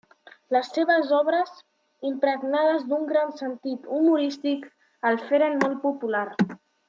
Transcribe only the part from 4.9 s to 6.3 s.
el feren molt popular.